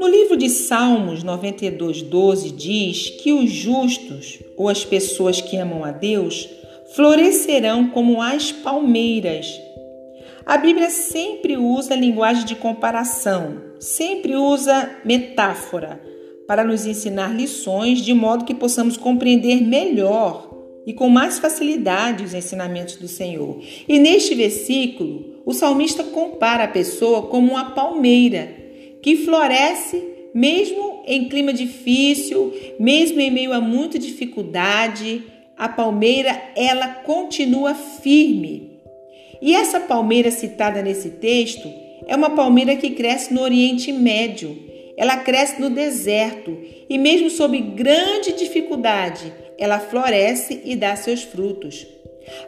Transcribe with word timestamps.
No 0.00 0.08
livro 0.08 0.36
de 0.36 0.48
Salmos 0.48 1.22
92, 1.22 2.02
12 2.02 2.50
diz 2.50 3.10
que 3.10 3.32
os 3.32 3.50
justos, 3.50 4.38
ou 4.56 4.68
as 4.68 4.84
pessoas 4.84 5.40
que 5.40 5.56
amam 5.56 5.84
a 5.84 5.92
Deus, 5.92 6.48
florescerão 6.94 7.88
como 7.90 8.20
as 8.22 8.52
palmeiras. 8.52 9.60
A 10.44 10.56
Bíblia 10.56 10.90
sempre 10.90 11.56
usa 11.56 11.94
linguagem 11.94 12.44
de 12.44 12.54
comparação, 12.54 13.62
sempre 13.78 14.36
usa 14.36 14.90
metáfora 15.04 16.00
para 16.46 16.64
nos 16.64 16.86
ensinar 16.86 17.34
lições 17.34 18.00
de 18.00 18.14
modo 18.14 18.44
que 18.44 18.54
possamos 18.54 18.96
compreender 18.96 19.60
melhor 19.60 20.45
e 20.86 20.92
com 20.92 21.08
mais 21.08 21.38
facilidade 21.38 22.24
os 22.24 22.32
ensinamentos 22.32 22.96
do 22.96 23.08
Senhor. 23.08 23.60
E 23.88 23.98
neste 23.98 24.34
versículo, 24.34 25.42
o 25.44 25.52
salmista 25.52 26.04
compara 26.04 26.64
a 26.64 26.68
pessoa 26.68 27.22
como 27.22 27.52
uma 27.52 27.70
palmeira 27.70 28.54
que 29.02 29.16
floresce 29.16 30.16
mesmo 30.36 31.02
em 31.06 31.30
clima 31.30 31.50
difícil, 31.50 32.52
mesmo 32.78 33.18
em 33.18 33.30
meio 33.30 33.54
a 33.54 33.60
muita 33.60 33.98
dificuldade, 33.98 35.22
a 35.56 35.66
palmeira 35.66 36.38
ela 36.54 36.88
continua 36.88 37.74
firme. 37.74 38.72
E 39.40 39.54
essa 39.54 39.80
palmeira 39.80 40.30
citada 40.30 40.82
nesse 40.82 41.08
texto 41.10 41.72
é 42.06 42.14
uma 42.14 42.30
palmeira 42.30 42.76
que 42.76 42.90
cresce 42.90 43.32
no 43.32 43.40
Oriente 43.40 43.90
Médio. 43.92 44.65
Ela 44.96 45.18
cresce 45.18 45.60
no 45.60 45.68
deserto 45.68 46.56
e 46.88 46.96
mesmo 46.96 47.28
sob 47.28 47.58
grande 47.58 48.32
dificuldade, 48.32 49.32
ela 49.58 49.78
floresce 49.78 50.62
e 50.64 50.74
dá 50.74 50.96
seus 50.96 51.22
frutos. 51.22 51.86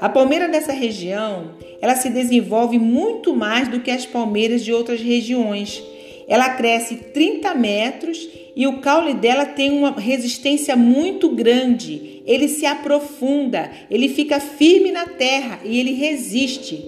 A 0.00 0.08
palmeira 0.08 0.48
dessa 0.48 0.72
região, 0.72 1.54
ela 1.80 1.94
se 1.94 2.10
desenvolve 2.10 2.78
muito 2.78 3.34
mais 3.34 3.68
do 3.68 3.80
que 3.80 3.90
as 3.90 4.04
palmeiras 4.04 4.64
de 4.64 4.72
outras 4.72 5.00
regiões. 5.00 5.82
Ela 6.26 6.50
cresce 6.50 6.96
30 6.96 7.54
metros 7.54 8.28
e 8.56 8.66
o 8.66 8.80
caule 8.80 9.14
dela 9.14 9.46
tem 9.46 9.70
uma 9.70 9.92
resistência 9.92 10.74
muito 10.74 11.30
grande. 11.30 12.22
Ele 12.26 12.48
se 12.48 12.66
aprofunda, 12.66 13.70
ele 13.90 14.08
fica 14.08 14.40
firme 14.40 14.90
na 14.90 15.06
terra 15.06 15.60
e 15.64 15.78
ele 15.78 15.92
resiste. 15.92 16.84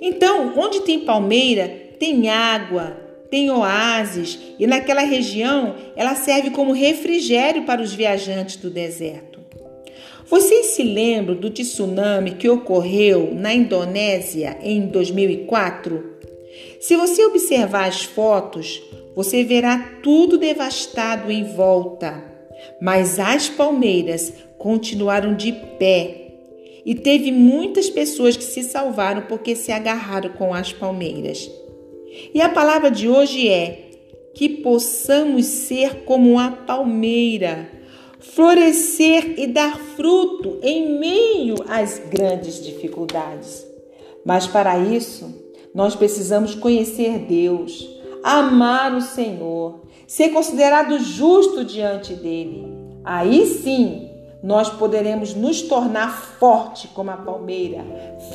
Então, 0.00 0.52
onde 0.56 0.80
tem 0.82 1.00
palmeira, 1.00 1.68
tem 1.98 2.28
água, 2.28 3.05
tem 3.30 3.50
oásis 3.50 4.38
e 4.58 4.66
naquela 4.66 5.02
região 5.02 5.74
ela 5.96 6.14
serve 6.14 6.50
como 6.50 6.72
refrigério 6.72 7.64
para 7.64 7.82
os 7.82 7.92
viajantes 7.92 8.56
do 8.56 8.70
deserto. 8.70 9.40
Vocês 10.28 10.66
se 10.66 10.82
lembram 10.82 11.36
do 11.36 11.50
tsunami 11.50 12.32
que 12.32 12.48
ocorreu 12.48 13.32
na 13.32 13.54
Indonésia 13.54 14.58
em 14.60 14.88
2004? 14.88 16.16
Se 16.80 16.96
você 16.96 17.24
observar 17.24 17.86
as 17.86 18.02
fotos, 18.02 18.82
você 19.14 19.44
verá 19.44 19.98
tudo 20.02 20.36
devastado 20.36 21.30
em 21.30 21.44
volta, 21.44 22.24
mas 22.80 23.20
as 23.20 23.48
palmeiras 23.48 24.32
continuaram 24.58 25.34
de 25.34 25.52
pé. 25.78 26.22
E 26.84 26.94
teve 26.94 27.32
muitas 27.32 27.88
pessoas 27.88 28.36
que 28.36 28.44
se 28.44 28.62
salvaram 28.62 29.22
porque 29.22 29.56
se 29.56 29.72
agarraram 29.72 30.30
com 30.30 30.52
as 30.52 30.72
palmeiras. 30.72 31.50
E 32.34 32.40
a 32.40 32.48
palavra 32.48 32.90
de 32.90 33.08
hoje 33.08 33.48
é 33.48 33.90
que 34.34 34.48
possamos 34.48 35.46
ser 35.46 36.04
como 36.04 36.38
a 36.38 36.50
palmeira, 36.50 37.70
florescer 38.20 39.34
e 39.38 39.46
dar 39.46 39.78
fruto 39.78 40.58
em 40.62 40.98
meio 40.98 41.54
às 41.68 41.98
grandes 42.10 42.62
dificuldades. 42.62 43.66
Mas 44.24 44.46
para 44.46 44.78
isso, 44.78 45.32
nós 45.74 45.94
precisamos 45.94 46.54
conhecer 46.54 47.20
Deus, 47.20 47.88
amar 48.22 48.94
o 48.94 49.00
Senhor, 49.00 49.80
ser 50.06 50.30
considerado 50.30 50.98
justo 50.98 51.64
diante 51.64 52.12
dele. 52.12 52.66
Aí 53.04 53.46
sim, 53.46 54.10
nós 54.42 54.68
poderemos 54.68 55.34
nos 55.34 55.62
tornar 55.62 56.36
forte 56.38 56.88
como 56.88 57.10
a 57.10 57.16
palmeira, 57.16 57.84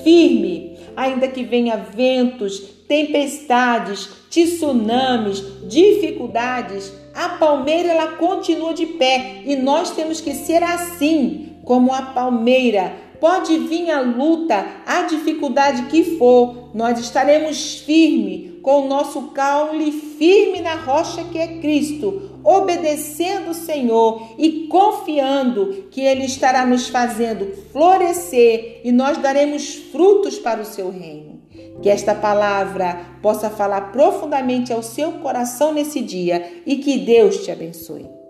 firme, 0.04 0.78
ainda 0.96 1.28
que 1.28 1.44
venha 1.44 1.78
ventos, 1.78 2.60
tempestades, 2.92 4.10
tsunamis, 4.30 5.42
dificuldades, 5.64 6.92
a 7.14 7.30
palmeira 7.30 7.88
ela 7.88 8.18
continua 8.18 8.74
de 8.74 8.86
pé. 8.86 9.44
E 9.46 9.56
nós 9.56 9.92
temos 9.92 10.20
que 10.20 10.34
ser 10.34 10.62
assim, 10.62 11.54
como 11.64 11.94
a 11.94 12.02
palmeira, 12.02 12.94
Pode 13.22 13.56
vir 13.60 13.92
a 13.92 14.02
luta, 14.02 14.66
a 14.84 15.04
dificuldade 15.04 15.84
que 15.84 16.18
for, 16.18 16.72
nós 16.74 17.00
estaremos 17.00 17.76
firmes, 17.76 18.54
com 18.64 18.86
o 18.86 18.88
nosso 18.88 19.28
caule 19.28 19.92
firme 19.92 20.60
na 20.60 20.74
rocha 20.74 21.24
que 21.26 21.38
é 21.38 21.60
Cristo, 21.60 22.32
obedecendo 22.44 23.52
o 23.52 23.54
Senhor 23.54 24.34
e 24.40 24.68
confiando 24.68 25.86
que 25.92 26.02
Ele 26.02 26.26
estará 26.26 26.66
nos 26.66 26.88
fazendo 26.88 27.46
florescer 27.72 28.82
e 28.84 28.92
nós 28.92 29.20
daremos 29.20 29.76
frutos 29.76 30.40
para 30.40 30.62
o 30.62 30.66
seu 30.66 30.90
reino. 30.90 31.40
Que 31.80 31.90
esta 31.90 32.16
palavra 32.16 33.06
possa 33.22 33.52
falar 33.52 33.92
profundamente 33.92 34.74
ao 34.74 34.82
seu 34.82 35.12
coração 35.14 35.72
nesse 35.72 36.02
dia 36.02 36.64
e 36.66 36.78
que 36.78 36.98
Deus 36.98 37.44
te 37.44 37.52
abençoe. 37.52 38.21